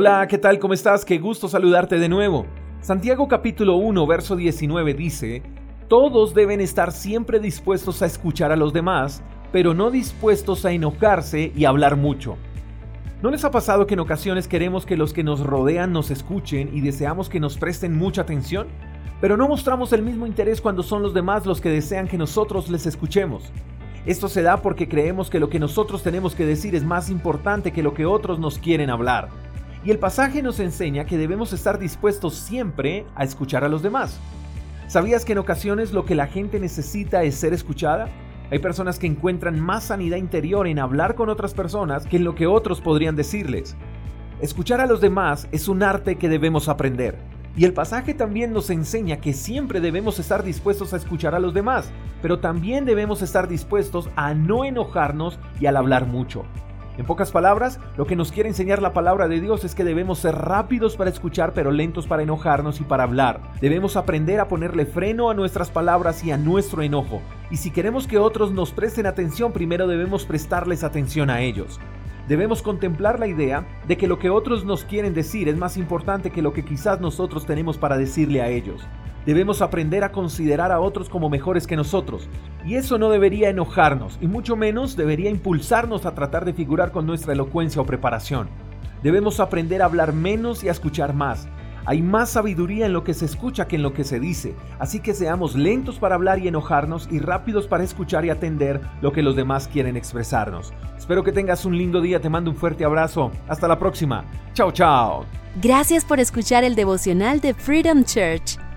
[0.00, 0.60] Hola, ¿qué tal?
[0.60, 1.04] ¿Cómo estás?
[1.04, 2.46] Qué gusto saludarte de nuevo.
[2.80, 5.42] Santiago capítulo 1, verso 19 dice,
[5.88, 11.50] Todos deben estar siempre dispuestos a escuchar a los demás, pero no dispuestos a enojarse
[11.52, 12.36] y hablar mucho.
[13.22, 16.70] ¿No les ha pasado que en ocasiones queremos que los que nos rodean nos escuchen
[16.72, 18.68] y deseamos que nos presten mucha atención?
[19.20, 22.70] Pero no mostramos el mismo interés cuando son los demás los que desean que nosotros
[22.70, 23.50] les escuchemos.
[24.06, 27.72] Esto se da porque creemos que lo que nosotros tenemos que decir es más importante
[27.72, 29.47] que lo que otros nos quieren hablar.
[29.84, 34.18] Y el pasaje nos enseña que debemos estar dispuestos siempre a escuchar a los demás.
[34.88, 38.08] ¿Sabías que en ocasiones lo que la gente necesita es ser escuchada?
[38.50, 42.34] Hay personas que encuentran más sanidad interior en hablar con otras personas que en lo
[42.34, 43.76] que otros podrían decirles.
[44.40, 47.18] Escuchar a los demás es un arte que debemos aprender.
[47.56, 51.52] Y el pasaje también nos enseña que siempre debemos estar dispuestos a escuchar a los
[51.52, 51.90] demás,
[52.22, 56.44] pero también debemos estar dispuestos a no enojarnos y al hablar mucho.
[56.98, 60.18] En pocas palabras, lo que nos quiere enseñar la palabra de Dios es que debemos
[60.18, 63.40] ser rápidos para escuchar pero lentos para enojarnos y para hablar.
[63.60, 67.22] Debemos aprender a ponerle freno a nuestras palabras y a nuestro enojo.
[67.52, 71.78] Y si queremos que otros nos presten atención, primero debemos prestarles atención a ellos.
[72.26, 76.30] Debemos contemplar la idea de que lo que otros nos quieren decir es más importante
[76.30, 78.84] que lo que quizás nosotros tenemos para decirle a ellos.
[79.26, 82.28] Debemos aprender a considerar a otros como mejores que nosotros.
[82.64, 87.06] Y eso no debería enojarnos, y mucho menos debería impulsarnos a tratar de figurar con
[87.06, 88.48] nuestra elocuencia o preparación.
[89.02, 91.48] Debemos aprender a hablar menos y a escuchar más.
[91.84, 95.00] Hay más sabiduría en lo que se escucha que en lo que se dice, así
[95.00, 99.22] que seamos lentos para hablar y enojarnos y rápidos para escuchar y atender lo que
[99.22, 100.74] los demás quieren expresarnos.
[100.98, 103.30] Espero que tengas un lindo día, te mando un fuerte abrazo.
[103.48, 104.24] Hasta la próxima.
[104.52, 105.24] Chao, chao.
[105.62, 108.58] Gracias por escuchar el devocional de Freedom Church